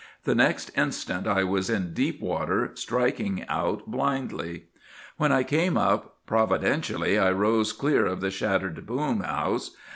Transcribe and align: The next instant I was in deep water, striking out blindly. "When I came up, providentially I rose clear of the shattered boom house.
The 0.23 0.33
next 0.33 0.75
instant 0.75 1.27
I 1.27 1.43
was 1.43 1.69
in 1.69 1.93
deep 1.93 2.21
water, 2.21 2.71
striking 2.73 3.45
out 3.47 3.85
blindly. 3.85 4.63
"When 5.17 5.31
I 5.31 5.43
came 5.43 5.77
up, 5.77 6.15
providentially 6.25 7.19
I 7.19 7.29
rose 7.29 7.71
clear 7.71 8.07
of 8.07 8.19
the 8.19 8.31
shattered 8.31 8.87
boom 8.87 9.19
house. 9.19 9.75